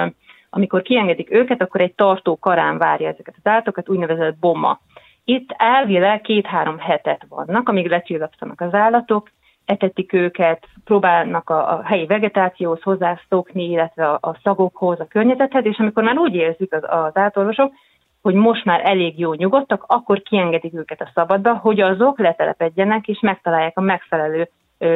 amikor 0.50 0.82
kiengedik 0.82 1.32
őket, 1.32 1.62
akkor 1.62 1.82
egy 1.82 1.94
tartó 1.94 2.38
karán 2.38 2.78
várja 2.78 3.08
ezeket 3.08 3.36
az 3.38 3.50
állatokat, 3.52 3.90
úgynevezett 3.90 4.38
bomma. 4.38 4.80
Itt 5.24 5.54
elvileg 5.58 6.22
két-három 6.22 6.78
hetet 6.78 7.26
vannak, 7.30 7.70
amíg 7.70 7.88
lecsillapszanak 7.88 8.62
az 8.62 8.74
állatok, 8.74 9.30
etetik 9.66 10.14
őket, 10.14 10.68
próbálnak 10.86 11.50
a, 11.50 11.74
a 11.74 11.82
helyi 11.84 12.06
vegetációhoz 12.06 12.82
hozzászokni, 12.82 13.70
illetve 13.70 14.10
a, 14.10 14.18
a 14.22 14.40
szagokhoz, 14.44 15.00
a 15.00 15.08
környezethez, 15.08 15.66
és 15.66 15.78
amikor 15.78 16.04
már 16.04 16.18
úgy 16.18 16.36
érzik 16.36 16.74
az, 16.74 16.84
az 16.88 17.18
átorvosok, 17.18 17.74
hogy 18.22 18.34
most 18.34 18.66
már 18.66 18.82
elég 18.84 19.20
jó 19.20 19.34
nyugodtak, 19.34 19.84
akkor 19.88 20.22
kiengedik 20.22 20.74
őket 20.74 21.02
a 21.02 21.12
szabadba, 21.14 21.56
hogy 21.56 21.80
azok 21.80 22.20
letelepedjenek 22.20 23.08
és 23.08 23.20
megtalálják 23.20 23.78
a 23.78 23.82
megfelelő 23.82 24.50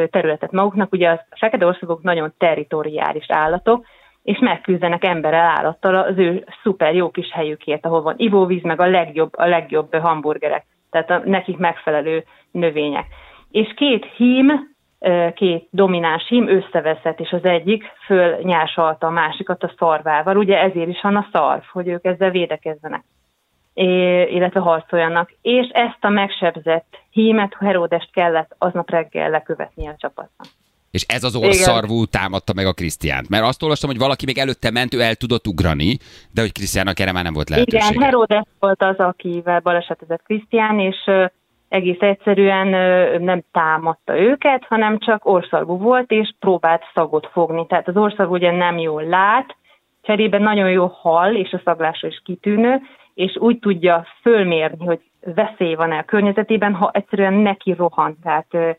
területet 0.10 0.52
maguknak. 0.52 0.94
Ugye 0.94 1.10
a 1.10 1.26
fekete 1.30 1.66
országok 1.66 2.02
nagyon 2.02 2.34
territoriális 2.38 3.26
állatok, 3.28 3.86
és 4.24 4.40
megküzdenek 4.40 5.04
emberrel, 5.04 5.46
állattal 5.46 5.96
az 5.96 6.18
ő 6.18 6.46
szuper 6.64 6.96
jó 6.96 7.10
kis 7.10 7.32
helyükért, 7.32 7.86
ahol 7.86 8.02
van 8.02 8.16
ivóvíz, 8.18 8.64
meg 8.64 8.80
a 8.80 8.90
legjobb, 8.90 9.38
a 9.38 9.46
legjobb 9.46 9.96
hamburgerek, 9.96 10.66
tehát 10.90 11.10
a 11.10 11.22
nekik 11.26 11.58
megfelelő 11.58 12.24
növények. 12.52 13.06
És 13.52 13.74
két 13.76 14.06
hím, 14.06 14.70
két 15.34 15.68
domináns 15.72 16.28
hím 16.28 16.48
összeveszett, 16.48 17.20
és 17.20 17.32
az 17.32 17.44
egyik 17.44 17.84
föl 18.06 18.38
nyársalta 18.42 19.08
a 19.08 19.12
másikat 19.12 19.64
a 19.64 19.74
szarvával. 19.78 20.38
Ugye 20.38 20.60
ezért 20.60 20.88
is 20.88 21.02
van 21.02 21.16
a 21.16 21.28
szarv, 21.32 21.64
hogy 21.72 21.88
ők 21.88 22.06
ezzel 22.06 22.30
védekezzenek, 22.30 23.04
illetve 23.74 24.60
harcoljanak. 24.60 25.32
És 25.42 25.68
ezt 25.68 25.98
a 26.06 26.10
megsebzett 26.10 26.98
hímet 27.10 27.56
Heródest 27.60 28.12
kellett 28.12 28.56
aznap 28.58 28.90
reggel 28.90 29.30
lekövetni 29.30 29.88
a 29.88 29.96
csapatnak. 29.98 30.48
És 30.92 31.04
ez 31.08 31.24
az 31.24 31.36
orszarvú 31.36 32.06
támadta 32.06 32.54
meg 32.56 32.66
a 32.66 32.74
Krisztiánt. 32.74 33.30
Mert 33.30 33.44
azt 33.44 33.64
olvastam, 33.64 33.90
hogy 33.90 34.00
valaki 34.00 34.26
még 34.26 34.38
előtte 34.38 34.72
ment, 34.72 34.94
ő 34.94 35.02
el 35.02 35.16
tudott 35.16 35.48
ugrani, 35.48 35.98
de 36.32 36.42
hogy 36.42 36.52
Krisztiánnak 36.52 37.00
erre 37.00 37.12
már 37.12 37.24
nem 37.24 37.34
volt 37.34 37.50
lehetőség. 37.50 37.92
Igen, 37.92 38.04
Herodes 38.04 38.44
volt 38.60 38.84
az, 38.84 38.98
akivel 38.98 39.60
balesetezett 39.60 40.24
Krisztián, 40.24 40.80
és 40.80 40.98
egész 41.70 42.00
egyszerűen 42.00 42.68
nem 43.22 43.44
támadta 43.52 44.20
őket, 44.20 44.66
hanem 44.68 45.00
csak 45.00 45.26
orszarvú 45.26 45.78
volt, 45.78 46.12
és 46.12 46.34
próbált 46.40 46.84
szagot 46.94 47.30
fogni. 47.32 47.66
Tehát 47.68 47.88
az 47.88 47.98
orszarvú 47.98 48.34
ugye 48.34 48.52
nem 48.52 48.78
jól 48.78 49.04
lát, 49.04 49.56
cserében 50.02 50.42
nagyon 50.42 50.70
jó 50.70 50.86
hal, 50.86 51.36
és 51.36 51.52
a 51.52 51.62
szaglása 51.64 52.08
is 52.08 52.22
kitűnő, 52.26 52.82
és 53.14 53.38
úgy 53.38 53.60
tudja 53.60 54.06
fölmérni, 54.22 54.86
hogy 54.86 55.00
veszély 55.36 55.74
van-e 55.74 55.98
a 55.98 56.04
környezetében, 56.04 56.74
ha 56.74 56.92
egyszerűen 56.94 57.34
neki 57.34 57.74
rohan. 57.74 58.18
Tehát 58.24 58.78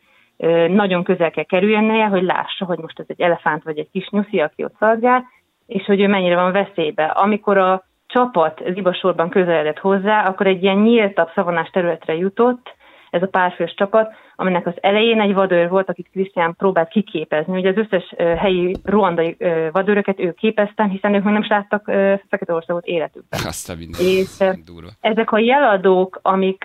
nagyon 0.69 1.05
közel 1.05 1.31
kell 1.31 1.45
kerülnie, 1.45 2.05
hogy 2.05 2.23
lássa, 2.23 2.65
hogy 2.65 2.79
most 2.79 2.99
ez 2.99 3.07
egy 3.09 3.21
elefánt 3.21 3.63
vagy 3.63 3.79
egy 3.79 3.91
kis 3.93 4.09
nyuszi, 4.09 4.41
aki 4.41 4.65
ott 4.65 4.75
szaladgál, 4.79 5.25
és 5.67 5.85
hogy 5.85 6.01
ő 6.01 6.09
mennyire 6.09 6.35
van 6.35 6.53
veszélybe. 6.53 7.05
Amikor 7.05 7.59
a 7.59 7.85
csapat 8.07 8.63
zibasorban 8.75 9.29
közeledett 9.29 9.79
hozzá, 9.79 10.27
akkor 10.27 10.47
egy 10.47 10.63
ilyen 10.63 10.79
nyíltabb 10.79 11.29
szavonás 11.35 11.71
területre 11.71 12.15
jutott, 12.15 12.75
ez 13.13 13.23
a 13.23 13.27
párfős 13.27 13.75
csapat, 13.75 14.15
aminek 14.37 14.67
az 14.67 14.73
elején 14.81 15.21
egy 15.21 15.35
vadőr 15.35 15.69
volt, 15.69 15.89
akit 15.89 16.09
Krisztián 16.13 16.55
próbált 16.57 16.89
kiképezni. 16.89 17.59
Ugye 17.59 17.69
az 17.69 17.77
összes 17.77 18.15
helyi 18.39 18.77
ruandai 18.85 19.37
vadőröket 19.73 20.21
ő 20.21 20.33
képeztem, 20.33 20.89
hiszen 20.89 21.15
ők 21.15 21.23
még 21.25 21.33
nem 21.33 21.43
is 21.43 21.49
láttak 21.49 21.85
Fekete-országot 22.29 22.87
életükben. 22.87 23.41
Azt 23.53 23.71
a 23.71 23.73
és 23.99 24.37
durva. 24.67 24.89
ezek 25.01 25.33
a 25.33 25.39
jeladók, 25.39 26.19
amik 26.23 26.65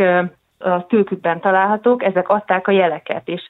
a 0.60 0.86
tőkükben 0.86 1.40
találhatók, 1.40 2.04
ezek 2.04 2.30
adták 2.30 2.68
a 2.68 2.72
jeleket, 2.72 3.28
és 3.28 3.42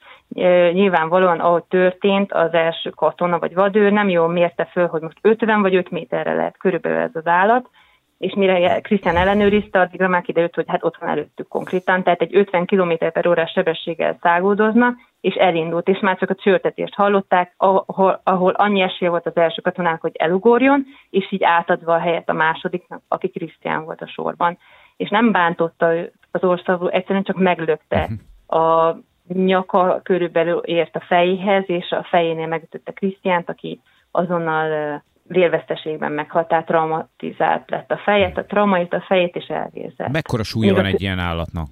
nyilvánvalóan, 0.71 1.39
ahogy 1.39 1.63
történt, 1.63 2.33
az 2.33 2.53
első 2.53 2.89
katona 2.89 3.39
vagy 3.39 3.53
vadőr 3.53 3.91
nem 3.91 4.09
jól 4.09 4.27
mérte 4.27 4.65
föl, 4.65 4.87
hogy 4.87 5.01
most 5.01 5.17
50 5.21 5.61
vagy 5.61 5.75
5 5.75 5.91
méterre 5.91 6.33
lehet 6.33 6.57
körülbelül 6.57 6.97
ez 6.97 7.11
az 7.13 7.27
állat, 7.27 7.69
és 8.17 8.33
mire 8.33 8.79
Krisztián 8.81 9.15
ellenőrizte, 9.15 9.79
addigra 9.79 10.07
már 10.07 10.21
kiderült, 10.21 10.55
hogy 10.55 10.65
hát 10.67 10.83
ott 10.83 10.97
van 10.97 11.09
előttük 11.09 11.47
konkrétan, 11.47 12.03
tehát 12.03 12.21
egy 12.21 12.35
50 12.35 12.65
km 12.65 12.91
per 13.13 13.27
órás 13.27 13.51
sebességgel 13.51 14.17
szágódozna, 14.21 14.95
és 15.21 15.33
elindult, 15.35 15.87
és 15.87 15.99
már 15.99 16.17
csak 16.17 16.29
a 16.29 16.35
csörtetést 16.35 16.93
hallották, 16.93 17.53
ahol, 17.57 18.21
ahol 18.23 18.51
annyi 18.51 18.81
esélye 18.81 19.09
volt 19.09 19.25
az 19.25 19.35
első 19.35 19.61
katonának, 19.61 20.01
hogy 20.01 20.15
elugorjon, 20.15 20.85
és 21.09 21.31
így 21.31 21.43
átadva 21.43 21.93
a 21.93 21.99
helyet 21.99 22.29
a 22.29 22.33
másodiknak, 22.33 23.01
aki 23.07 23.27
Krisztián 23.27 23.83
volt 23.83 24.01
a 24.01 24.07
sorban. 24.07 24.57
És 24.97 25.09
nem 25.09 25.31
bántotta 25.31 25.87
az 26.31 26.43
országú, 26.43 26.87
egyszerűen 26.87 27.23
csak 27.23 27.37
meglökte 27.37 28.07
mhm. 28.09 28.59
a 28.59 28.97
nyaka 29.27 29.99
körülbelül 30.03 30.57
ért 30.57 30.95
a 30.95 31.03
fejéhez, 31.07 31.63
és 31.67 31.89
a 31.89 32.07
fejénél 32.09 32.47
megütötte 32.47 32.91
Krisztiánt, 32.91 33.49
aki 33.49 33.79
azonnal 34.11 35.01
vérveszteségben 35.27 36.11
meghalt, 36.11 36.47
tehát 36.47 36.65
traumatizált 36.65 37.69
lett 37.69 37.91
a 37.91 37.97
fejet, 37.97 38.37
a 38.37 38.45
traumait 38.45 38.93
a 38.93 39.03
fejét 39.07 39.35
is 39.35 39.45
elvérzett. 39.45 40.11
Mekkora 40.11 40.43
súlya 40.43 40.73
van 40.73 40.85
egy 40.85 41.01
ilyen 41.01 41.19
állatnak? 41.19 41.67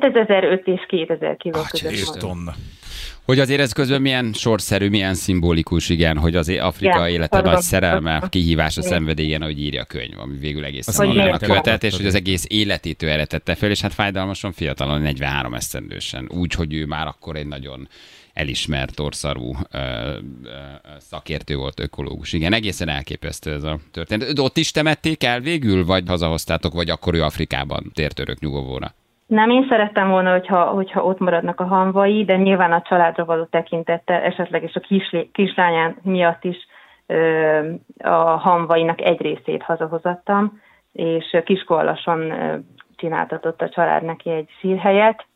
Hát 0.00 0.16
ez 0.16 0.26
1005 0.28 0.66
és 0.66 0.86
2000 0.88 1.36
kiló 1.36 1.58
ah, 1.58 1.68
között 1.70 2.18
tonna. 2.18 2.54
Hogy 3.24 3.38
azért 3.38 3.60
ez 3.60 3.72
közben 3.72 4.00
milyen 4.00 4.32
sorszerű, 4.32 4.88
milyen 4.88 5.14
szimbolikus, 5.14 5.88
igen, 5.88 6.18
hogy 6.18 6.36
az 6.36 6.48
Afrika 6.48 7.06
ja, 7.06 7.08
élete 7.08 7.40
nagy 7.40 7.60
szerelme, 7.60 8.22
kihívás 8.28 8.76
a 8.76 8.82
szenvedélyen, 8.82 9.42
ahogy 9.42 9.60
írja 9.60 9.82
a 9.82 9.84
könyv, 9.84 10.18
ami 10.18 10.36
végül 10.36 10.64
egészen 10.64 11.06
magának 11.06 11.40
követett, 11.40 11.82
és 11.82 11.96
hogy 11.96 12.06
az 12.06 12.14
egész 12.14 12.44
életét 12.48 13.02
ő 13.02 13.08
eretette 13.08 13.54
fel, 13.54 13.70
és 13.70 13.80
hát 13.80 13.94
fájdalmasan 13.94 14.52
fiatalon, 14.52 15.00
43 15.00 15.54
esztendősen, 15.54 16.28
úgy, 16.28 16.52
hogy 16.52 16.74
ő 16.74 16.86
már 16.86 17.06
akkor 17.06 17.36
egy 17.36 17.46
nagyon 17.46 17.88
elismert 18.32 19.00
orszarú 19.00 19.56
ö, 19.70 19.78
ö, 19.78 20.48
szakértő 20.98 21.56
volt, 21.56 21.80
ökológus. 21.80 22.32
Igen, 22.32 22.52
egészen 22.52 22.88
elképesztő 22.88 23.52
ez 23.52 23.62
a 23.62 23.78
történet. 23.90 24.32
De 24.32 24.42
ott 24.42 24.56
is 24.56 24.70
temették 24.70 25.24
el 25.24 25.40
végül, 25.40 25.84
vagy 25.84 26.04
hazahoztátok, 26.06 26.72
vagy 26.72 26.90
akkor 26.90 27.14
ő 27.14 27.22
Afrikában 27.22 27.90
tért 27.94 28.18
örök 28.18 28.38
nyugovóra? 28.38 28.94
Nem, 29.30 29.50
én 29.50 29.66
szerettem 29.68 30.08
volna, 30.08 30.30
hogyha, 30.30 30.64
hogyha 30.64 31.04
ott 31.04 31.18
maradnak 31.18 31.60
a 31.60 31.64
hanvai, 31.64 32.24
de 32.24 32.36
nyilván 32.36 32.72
a 32.72 32.82
családra 32.82 33.24
való 33.24 33.44
tekintette, 33.44 34.22
esetleg 34.22 34.62
és 34.62 34.74
a 34.74 35.02
kislányán 35.32 35.96
miatt 36.02 36.44
is 36.44 36.56
ö, 37.06 37.72
a 37.98 38.18
hanvainak 38.18 39.00
egy 39.00 39.20
részét 39.20 39.62
hazahozattam, 39.62 40.60
és 40.92 41.40
kiskolason 41.44 42.32
csináltatott 42.96 43.62
a 43.62 43.68
család 43.68 44.02
neki 44.02 44.30
egy 44.30 44.48
szírhelyet, 44.60 45.26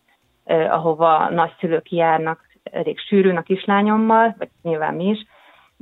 ahova 0.69 1.29
nagyszülők 1.31 1.91
járnak 1.91 2.41
elég 2.63 2.99
sűrűn 2.99 3.37
a 3.37 3.43
kislányommal, 3.43 4.35
vagy 4.39 4.49
nyilván 4.63 4.95
mi 4.95 5.05
is, 5.05 5.27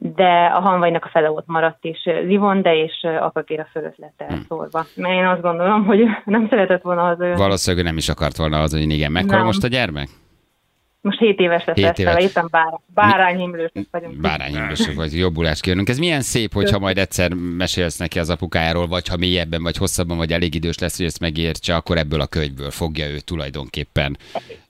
de 0.03 0.51
a 0.55 0.61
hanvainak 0.61 1.05
a 1.05 1.09
fele 1.09 1.31
ott 1.31 1.47
maradt 1.47 1.85
is 1.85 2.05
Livonde 2.05 2.75
és 2.75 3.07
Akakéra 3.21 3.69
fölött 3.73 3.97
lett 3.97 4.25
elszórva. 4.31 4.87
Hmm. 4.95 5.05
Mert 5.05 5.15
én 5.15 5.27
azt 5.27 5.41
gondolom, 5.41 5.85
hogy 5.85 6.01
nem 6.25 6.47
szeretett 6.49 6.83
volna 6.83 7.09
az 7.09 7.21
ő. 7.21 7.35
Valószínűleg 7.35 7.85
nem 7.85 7.97
is 7.97 8.09
akart 8.09 8.37
volna 8.37 8.61
az, 8.61 8.73
hogy 8.73 8.91
igen. 8.91 9.13
Mekkora 9.13 9.37
nem. 9.37 9.47
most 9.47 9.65
a 9.65 9.69
gyermek? 9.69 10.09
Most 11.01 11.19
7 11.19 11.39
éves 11.39 11.65
lesz 11.65 11.77
7 11.77 11.99
éves. 11.99 12.25
éppen 12.25 12.49
bár, 12.51 12.81
bárányhimlősök 12.95 13.87
vagyunk. 13.91 14.21
Bárányhimlősök 14.21 14.95
vagy, 14.95 15.19
jobbulást 15.19 15.63
kérünk. 15.63 15.89
Ez 15.89 15.99
milyen 15.99 16.21
szép, 16.21 16.53
hogyha 16.53 16.79
majd 16.79 16.99
egyszer 16.99 17.33
mesélsz 17.57 17.99
neki 17.99 18.19
az 18.19 18.31
apukájáról, 18.31 18.87
vagy 18.87 19.09
ha 19.09 19.17
mélyebben, 19.17 19.63
vagy 19.63 19.77
hosszabban, 19.77 20.17
vagy 20.17 20.33
elég 20.33 20.55
idős 20.55 20.79
lesz, 20.79 20.97
hogy 20.97 21.07
ezt 21.07 21.21
megértse, 21.21 21.75
akkor 21.75 21.97
ebből 21.97 22.21
a 22.21 22.27
könyvből 22.27 22.71
fogja 22.71 23.09
ő 23.09 23.19
tulajdonképpen 23.19 24.17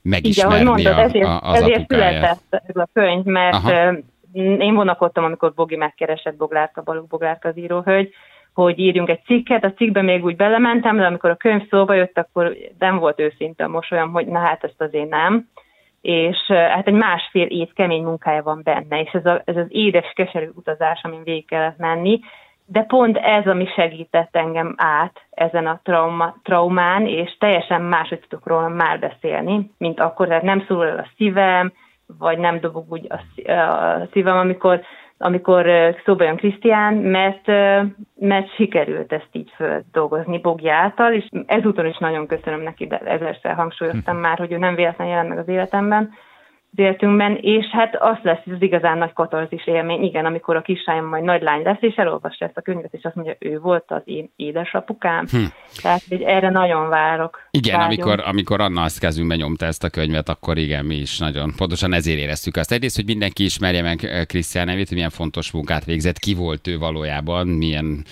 megismerni 0.02 0.54
Igen, 0.54 0.66
mondtad, 0.66 0.98
a, 0.98 1.00
ezért, 1.00 1.26
a, 1.26 1.40
az 1.40 1.60
ezért 1.60 1.76
apukáját. 1.76 2.42
ez 2.50 2.76
a 2.76 2.88
könyv, 2.92 3.24
mert 3.24 3.54
Aha. 3.54 3.94
Én 4.34 4.74
vonakodtam, 4.74 5.24
amikor 5.24 5.52
Bogi 5.54 5.76
megkeresett 5.76 6.36
Boglárka, 6.36 6.82
Balog 6.82 7.06
Boglárka 7.06 7.48
az 7.48 7.56
íróhölgy, 7.56 8.14
hogy 8.54 8.78
írjunk 8.78 9.08
egy 9.08 9.22
cikket, 9.24 9.64
a 9.64 9.72
cikkbe 9.72 10.02
még 10.02 10.24
úgy 10.24 10.36
belementem, 10.36 10.96
de 10.96 11.06
amikor 11.06 11.30
a 11.30 11.36
könyv 11.36 11.68
szóba 11.68 11.94
jött, 11.94 12.18
akkor 12.18 12.56
nem 12.78 12.98
volt 12.98 13.20
őszinte 13.20 13.64
a 13.64 13.68
mosolyom, 13.68 14.12
hogy 14.12 14.26
na 14.26 14.38
hát 14.38 14.64
ezt 14.64 14.80
azért 14.80 15.08
nem. 15.08 15.48
És 16.00 16.38
hát 16.46 16.86
egy 16.86 16.94
másfél 16.94 17.46
év 17.46 17.72
kemény 17.72 18.02
munkája 18.02 18.42
van 18.42 18.60
benne, 18.64 19.00
és 19.00 19.10
ez, 19.12 19.26
a, 19.26 19.42
ez 19.44 19.56
az 19.56 19.66
édes, 19.68 20.12
keserű 20.14 20.48
utazás, 20.54 21.00
amin 21.02 21.22
végig 21.24 21.46
kellett 21.46 21.78
menni, 21.78 22.20
de 22.66 22.82
pont 22.82 23.16
ez, 23.16 23.46
ami 23.46 23.66
segített 23.66 24.36
engem 24.36 24.74
át 24.76 25.20
ezen 25.30 25.66
a 25.66 25.80
trauma, 25.82 26.36
traumán, 26.42 27.06
és 27.06 27.36
teljesen 27.38 27.82
máshogy 27.82 28.20
tudok 28.28 28.46
róla 28.46 28.68
már 28.68 28.98
beszélni, 28.98 29.70
mint 29.78 30.00
akkor, 30.00 30.26
tehát 30.26 30.42
nem 30.42 30.64
szól 30.68 30.86
el 30.86 30.98
a 30.98 31.10
szívem, 31.16 31.72
vagy 32.18 32.38
nem 32.38 32.60
dobog 32.60 32.84
úgy 32.88 33.06
a, 33.08 33.20
szívem, 34.12 34.36
amikor 34.36 34.80
amikor 35.22 35.94
szóba 36.04 36.24
jön 36.24 36.36
Krisztián, 36.36 36.94
mert, 36.94 37.46
mert 38.14 38.54
sikerült 38.54 39.12
ezt 39.12 39.28
így 39.32 39.52
földolgozni 39.56 40.38
Bogi 40.38 40.68
által, 40.68 41.12
és 41.12 41.28
ezúton 41.46 41.86
is 41.86 41.98
nagyon 41.98 42.26
köszönöm 42.26 42.60
neki, 42.60 42.86
de 42.86 42.98
ezerszer 42.98 43.54
hangsúlyoztam 43.54 44.14
hm. 44.14 44.20
már, 44.20 44.38
hogy 44.38 44.52
ő 44.52 44.58
nem 44.58 44.74
véletlenül 44.74 45.12
jelent 45.12 45.28
meg 45.28 45.38
az 45.38 45.48
életemben, 45.48 46.10
életünkben, 46.76 47.36
és 47.40 47.66
hát 47.66 47.96
az 48.00 48.16
lesz 48.22 48.46
az 48.46 48.62
igazán 48.62 48.98
nagy 48.98 49.12
katarzis 49.12 49.66
élmény, 49.66 50.02
igen, 50.02 50.24
amikor 50.24 50.56
a 50.56 50.62
kislányom 50.62 51.06
majd 51.06 51.24
nagy 51.24 51.42
lány 51.42 51.62
lesz, 51.62 51.80
és 51.80 51.94
elolvassa 51.94 52.44
ezt 52.44 52.56
a 52.56 52.60
könyvet, 52.60 52.94
és 52.94 53.04
azt 53.04 53.14
mondja, 53.14 53.36
ő 53.38 53.58
volt 53.58 53.84
az 53.86 54.02
én 54.04 54.30
édesapukám. 54.36 55.26
Hm. 55.30 55.38
Tehát 55.82 56.02
hogy 56.08 56.22
erre 56.22 56.50
nagyon 56.50 56.88
várok. 56.88 57.48
Igen, 57.50 57.80
amikor, 57.80 58.22
amikor 58.24 58.60
Anna 58.60 58.82
azt 58.82 59.00
kezünkbe 59.00 59.36
nyomta 59.36 59.66
ezt 59.66 59.84
a 59.84 59.90
könyvet, 59.90 60.28
akkor 60.28 60.58
igen, 60.58 60.84
mi 60.84 60.94
is 60.94 61.18
nagyon 61.18 61.52
pontosan 61.56 61.92
ezért 61.92 62.18
éreztük 62.18 62.56
azt. 62.56 62.72
Egyrészt, 62.72 62.96
hogy 62.96 63.06
mindenki 63.06 63.44
ismerje 63.44 63.82
meg 63.82 64.26
Krisztián 64.26 64.66
nevét, 64.66 64.86
hogy 64.86 64.96
milyen 64.96 65.10
fontos 65.10 65.52
munkát 65.52 65.84
végzett, 65.84 66.18
ki 66.18 66.34
volt 66.34 66.66
ő 66.66 66.78
valójában, 66.78 67.46
milyen 67.46 68.04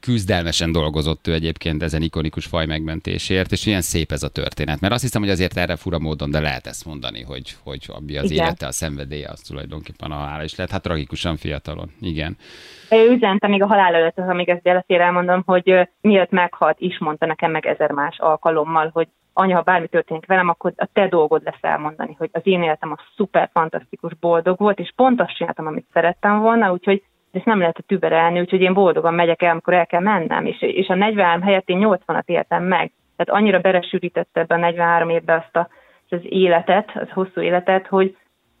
küzdelmesen 0.00 0.72
dolgozott 0.72 1.26
ő 1.26 1.32
egyébként 1.32 1.82
ezen 1.82 2.02
ikonikus 2.02 2.46
faj 2.46 2.66
megmentésért, 2.66 3.52
és 3.52 3.66
ilyen 3.66 3.80
szép 3.80 4.12
ez 4.12 4.22
a 4.22 4.28
történet. 4.28 4.80
Mert 4.80 4.92
azt 4.92 5.02
hiszem, 5.02 5.22
hogy 5.22 5.30
azért 5.30 5.56
erre 5.56 5.76
fura 5.76 5.98
módon, 5.98 6.30
de 6.30 6.40
lehet 6.40 6.66
ezt 6.66 6.84
mondani, 6.84 7.22
hogy, 7.22 7.56
hogy 7.64 7.86
ami 7.88 8.16
az 8.16 8.30
Igen. 8.30 8.44
élete, 8.44 8.66
a 8.66 8.72
szenvedélye, 8.72 9.28
az 9.28 9.40
tulajdonképpen 9.40 10.10
a 10.10 10.14
halála 10.14 10.42
is 10.42 10.56
lehet. 10.56 10.72
Hát 10.72 10.82
tragikusan 10.82 11.36
fiatalon. 11.36 11.90
Igen. 12.00 12.36
Ő 12.90 13.12
üzente 13.12 13.48
még 13.48 13.62
a 13.62 13.66
halál 13.66 13.94
előtt, 13.94 14.18
az, 14.18 14.28
amíg 14.28 14.48
ezt 14.48 14.66
életére 14.66 15.04
elmondom, 15.04 15.42
hogy 15.46 15.88
miért 16.00 16.30
meghalt, 16.30 16.80
is 16.80 16.98
mondta 16.98 17.26
nekem 17.26 17.50
meg 17.50 17.66
ezer 17.66 17.90
más 17.90 18.18
alkalommal, 18.18 18.90
hogy 18.92 19.08
anya, 19.32 19.56
ha 19.56 19.62
bármi 19.62 19.88
történik 19.88 20.26
velem, 20.26 20.48
akkor 20.48 20.72
a 20.76 20.88
te 20.92 21.08
dolgod 21.08 21.42
lesz 21.44 21.58
elmondani, 21.60 22.14
hogy 22.18 22.30
az 22.32 22.40
én 22.44 22.62
életem 22.62 22.92
a 22.92 22.98
szuper, 23.16 23.50
fantasztikus, 23.52 24.14
boldog 24.20 24.58
volt, 24.58 24.78
és 24.78 24.92
pont 24.96 25.20
azt 25.20 25.36
csináltam, 25.36 25.66
amit 25.66 25.86
szerettem 25.92 26.40
volna, 26.40 26.72
úgyhogy 26.72 27.02
de 27.32 27.38
ezt 27.38 27.46
nem 27.46 27.58
lehet 27.58 27.78
a 27.78 27.82
tüberelni, 27.86 28.40
úgyhogy 28.40 28.60
én 28.60 28.74
boldogan 28.74 29.14
megyek 29.14 29.42
el, 29.42 29.50
amikor 29.50 29.74
el 29.74 29.86
kell 29.86 30.00
mennem, 30.00 30.46
és, 30.46 30.62
és 30.62 30.88
a 30.88 30.94
43 30.94 31.42
helyett 31.42 31.68
én 31.68 31.78
80-at 31.80 32.24
éltem 32.26 32.64
meg. 32.64 32.92
Tehát 33.16 33.40
annyira 33.40 33.58
beresűrítette 33.58 34.40
ebbe 34.40 34.54
a 34.54 34.58
43 34.58 35.08
évbe 35.08 35.34
azt 35.34 35.56
a, 35.56 35.68
az 36.08 36.20
életet, 36.22 36.90
az 36.94 37.10
hosszú 37.10 37.40
életet, 37.40 37.86
hogy, 37.86 38.16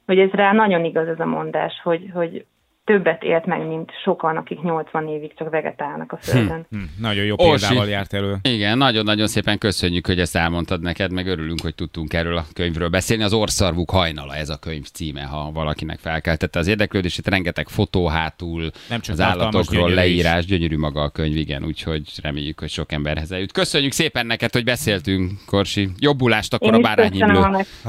hogy 0.06 0.18
ez 0.18 0.30
rá 0.30 0.52
nagyon 0.52 0.84
igaz 0.84 1.08
ez 1.08 1.20
a 1.20 1.26
mondás, 1.26 1.80
hogy, 1.82 2.10
hogy 2.14 2.44
többet 2.84 3.22
élt 3.22 3.46
meg, 3.46 3.66
mint 3.66 3.90
sokan, 4.04 4.36
akik 4.36 4.62
80 4.62 5.08
évig 5.08 5.34
csak 5.36 5.50
vegetálnak 5.50 6.12
a 6.12 6.16
Földön. 6.20 6.66
Hm, 6.70 6.76
hm, 6.76 6.82
nagyon 7.00 7.24
jó 7.24 7.36
példával 7.36 7.78
Orsi. 7.78 7.90
járt 7.90 8.12
elő. 8.12 8.36
Igen, 8.42 8.78
nagyon-nagyon 8.78 9.26
szépen 9.26 9.58
köszönjük, 9.58 10.06
hogy 10.06 10.20
ezt 10.20 10.36
elmondtad 10.36 10.82
neked, 10.82 11.12
meg 11.12 11.26
örülünk, 11.26 11.60
hogy 11.60 11.74
tudtunk 11.74 12.12
erről 12.12 12.36
a 12.36 12.44
könyvről 12.52 12.88
beszélni. 12.88 13.22
Az 13.22 13.32
Orszarvuk 13.32 13.90
hajnala, 13.90 14.34
ez 14.34 14.48
a 14.48 14.56
könyv 14.56 14.84
címe, 14.84 15.22
ha 15.22 15.50
valakinek 15.52 15.98
felkeltette 15.98 16.58
az 16.58 16.66
érdeklődését. 16.66 17.26
Rengeteg 17.26 17.68
fotó 17.68 18.06
hátul, 18.06 18.70
Nem 18.88 19.00
csak 19.00 19.14
az 19.14 19.20
állatokról, 19.20 19.90
leírás, 19.90 20.38
is. 20.38 20.46
gyönyörű 20.46 20.76
maga 20.76 21.00
a 21.02 21.08
könyv, 21.08 21.36
igen, 21.36 21.64
úgyhogy 21.64 22.02
reméljük, 22.22 22.60
hogy 22.60 22.70
sok 22.70 22.92
emberhez 22.92 23.32
eljut. 23.32 23.52
Köszönjük 23.52 23.92
szépen 23.92 24.26
neked, 24.26 24.52
hogy 24.52 24.64
beszéltünk, 24.64 25.30
Korsi. 25.46 25.88
Jobbulást 25.98 26.54
akkor 26.54 26.68
Én 26.68 26.74
a 26.74 26.78
bárányimlő 26.78 27.40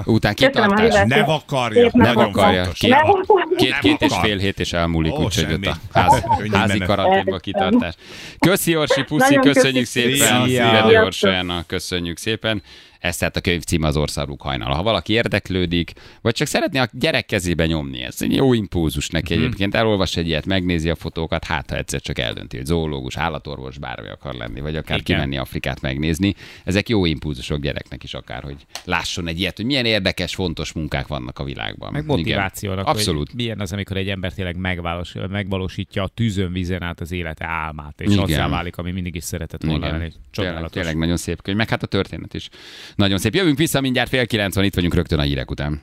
után. 0.06 0.34
Kitartás. 0.34 1.04
Ne 1.06 1.24
vakarja, 1.24 1.90
ne 1.92 2.14
vakarja. 2.14 2.64
Két, 2.74 2.96
két, 3.56 3.80
két 3.80 4.02
és 4.02 4.14
fél 4.22 4.38
hét 4.38 4.60
és 4.60 4.74
elmúlik, 4.84 5.14
Ó, 5.14 5.24
úgyhogy 5.24 5.54
ott 5.54 5.66
a 5.66 5.78
házi, 5.94 6.22
Könnyen 6.38 6.60
házi 6.60 6.78
karanténba 6.78 7.38
kitartás. 7.38 7.96
Köszi, 8.40 8.76
Orsi, 8.76 9.04
puszi, 9.04 9.36
köszönjük 9.36 9.54
köszönjük. 9.54 9.86
szépen. 9.86 10.48
Szia. 10.48 11.64
Köszönjük 11.68 12.18
szépen. 12.18 12.62
Ez 13.04 13.18
tehát 13.18 13.36
a 13.38 13.42
könyv 13.42 13.64
cím 13.64 13.84
az 13.84 13.98
Országuk 13.98 14.42
hajnala. 14.42 14.76
Ha 14.76 14.84
valaki 14.84 15.14
érdeklődik, 15.14 15.92
vagy 16.22 16.34
csak 16.34 16.48
szeretné 16.48 16.80
a 16.80 16.88
gyerek 16.92 17.26
kezébe 17.26 17.66
nyomni, 17.66 18.02
ez 18.02 18.22
egy 18.22 18.36
jó 18.36 18.54
impulzus 18.54 19.10
neki 19.10 19.34
Mhm. 19.34 19.44
egyébként. 19.44 19.76
Elolvas 19.76 20.16
egy 20.18 20.28
ilyet, 20.28 20.46
megnézi 20.46 20.90
a 20.90 20.96
fotókat, 20.96 21.44
hát 21.46 21.70
ha 21.70 21.76
egyszer 21.78 22.02
csak 22.02 22.20
eldönti, 22.20 22.58
hogy 22.58 22.66
zoológus, 22.66 23.18
állatorvos, 23.18 23.78
bármi 23.78 24.08
akar 24.10 24.34
lenni, 24.34 24.60
vagy 24.62 24.76
akár 24.76 24.98
Igen. 25.00 25.04
kimenni 25.16 25.38
Afrikát 25.38 25.82
megnézni. 25.82 26.36
Ezek 26.64 26.90
jó 26.90 27.06
impulzusok 27.06 27.60
gyereknek 27.62 28.04
is 28.04 28.14
akár, 28.14 28.44
hogy 28.44 28.56
lásson 28.84 29.28
egy 29.28 29.40
ilyet, 29.40 29.56
hogy 29.56 29.66
milyen 29.66 29.86
érdekes, 29.86 30.36
fontos 30.36 30.72
munkák 30.74 31.08
vannak 31.08 31.40
a 31.40 31.44
világban. 31.44 31.92
Meg 31.92 32.04
Igen. 32.04 32.16
motivációnak, 32.16 32.88
Abszolút. 32.88 33.28
hogy 33.28 33.36
milyen 33.36 33.60
az, 33.60 33.74
amikor 33.74 33.98
egy 33.98 34.10
ember 34.10 34.34
tényleg 34.34 34.56
megvalós, 34.56 35.14
megvalósítja 35.30 36.04
a 36.04 36.08
tűzön, 36.08 36.52
vízen 36.52 36.82
át 36.82 37.02
az 37.02 37.12
élete 37.12 37.46
álmát, 37.46 38.02
és 38.02 38.12
Igen. 38.12 38.24
azzá 38.24 38.48
válik, 38.48 38.78
ami 38.78 38.92
mindig 38.92 39.16
is 39.16 39.24
szeretett 39.24 39.64
volna 39.64 39.88
lenni. 39.92 40.12
Tényleg, 40.32 40.70
tényleg 40.70 40.98
nagyon 40.98 41.18
szép 41.18 41.42
könyv, 41.42 41.58
meg 41.58 41.70
hát 41.70 41.84
a 41.84 41.88
történet 41.88 42.34
is. 42.34 42.50
Nagyon 42.96 43.18
szép. 43.18 43.36
Jövünk 43.36 43.58
vissza 43.58 43.82
mindjárt 43.82 44.10
fél 44.10 44.28
kilenc 44.28 44.56
van, 44.56 44.64
itt 44.64 44.76
vagyunk 44.76 44.94
rögtön 44.94 45.20
a 45.20 45.22
hírek 45.22 45.52
után. 45.52 45.82